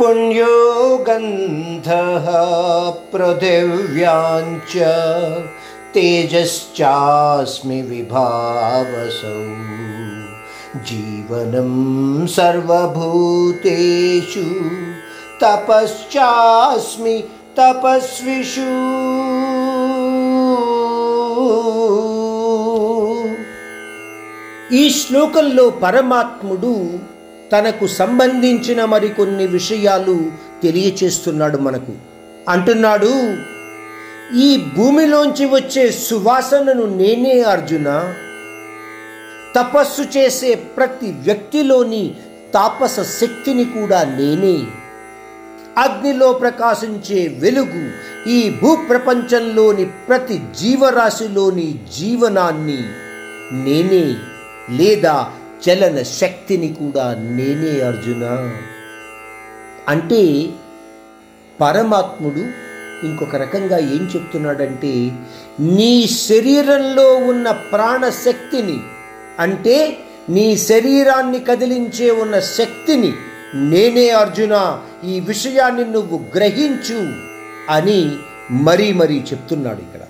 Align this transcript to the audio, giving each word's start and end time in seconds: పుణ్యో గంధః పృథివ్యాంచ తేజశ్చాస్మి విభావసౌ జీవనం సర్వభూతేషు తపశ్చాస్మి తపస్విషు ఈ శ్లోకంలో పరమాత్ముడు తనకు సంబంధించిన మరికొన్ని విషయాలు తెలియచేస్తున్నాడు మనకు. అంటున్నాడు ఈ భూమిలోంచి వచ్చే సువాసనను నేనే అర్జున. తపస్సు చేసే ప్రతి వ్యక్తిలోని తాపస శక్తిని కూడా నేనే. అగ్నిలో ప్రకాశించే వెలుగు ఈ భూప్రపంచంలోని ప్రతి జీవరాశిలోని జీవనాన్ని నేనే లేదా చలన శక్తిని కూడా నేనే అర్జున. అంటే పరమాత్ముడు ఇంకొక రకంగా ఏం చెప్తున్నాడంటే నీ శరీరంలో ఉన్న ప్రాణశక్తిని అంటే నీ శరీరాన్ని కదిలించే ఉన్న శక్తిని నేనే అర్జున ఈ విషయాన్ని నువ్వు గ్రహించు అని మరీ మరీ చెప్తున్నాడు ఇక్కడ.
పుణ్యో 0.00 0.54
గంధః 1.08 2.26
పృథివ్యాంచ 3.12 4.72
తేజశ్చాస్మి 5.94 7.80
విభావసౌ 7.82 9.38
జీవనం 10.88 11.72
సర్వభూతేషు 12.36 14.46
తపశ్చాస్మి 15.40 17.16
తపస్విషు 17.58 18.70
ఈ 24.72 24.84
శ్లోకంలో 24.98 25.64
పరమాత్ముడు 25.82 26.72
తనకు 27.51 27.87
సంబంధించిన 27.87 28.85
మరికొన్ని 28.85 29.47
విషయాలు 29.47 30.31
తెలియచేస్తున్నాడు 30.63 31.57
మనకు. 31.57 31.93
అంటున్నాడు 32.49 33.11
ఈ 34.37 34.57
భూమిలోంచి 34.77 35.45
వచ్చే 35.45 35.91
సువాసనను 35.91 36.85
నేనే 36.97 37.41
అర్జున. 37.41 38.13
తపస్సు 39.55 40.17
చేసే 40.17 40.55
ప్రతి 40.55 41.05
వ్యక్తిలోని 41.05 42.15
తాపస 42.53 42.99
శక్తిని 42.99 43.65
కూడా 43.65 44.03
నేనే. 44.03 44.65
అగ్నిలో 45.77 46.33
ప్రకాశించే 46.33 47.27
వెలుగు 47.27 47.91
ఈ 48.29 48.49
భూప్రపంచంలోని 48.49 49.85
ప్రతి 49.85 50.41
జీవరాశిలోని 50.59 51.79
జీవనాన్ని 51.97 52.83
నేనే 53.51 54.15
లేదా 54.77 55.31
చలన 55.69 56.01
శక్తిని 56.01 56.73
కూడా 56.73 57.15
నేనే 57.15 57.81
అర్జున. 57.81 58.23
అంటే 59.87 60.49
పరమాత్ముడు 61.61 62.71
ఇంకొక 63.05 63.35
రకంగా 63.35 63.77
ఏం 63.77 64.09
చెప్తున్నాడంటే 64.15 65.11
నీ 65.59 66.07
శరీరంలో 66.07 67.15
ఉన్న 67.15 67.51
ప్రాణశక్తిని 67.51 68.79
అంటే 69.39 69.97
నీ 70.29 70.57
శరీరాన్ని 70.57 71.39
కదిలించే 71.39 72.11
ఉన్న 72.11 72.39
శక్తిని 72.39 73.13
నేనే 73.55 74.09
అర్జున 74.09 74.81
ఈ 75.03 75.19
విషయాన్ని 75.19 75.85
నువ్వు 75.85 76.19
గ్రహించు 76.35 77.13
అని 77.69 78.17
మరీ 78.51 78.93
మరీ 78.93 79.23
చెప్తున్నాడు 79.31 79.79
ఇక్కడ. 79.79 80.01